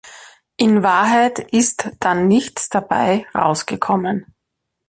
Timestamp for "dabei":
2.69-3.27